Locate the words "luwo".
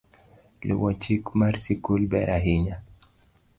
0.67-0.89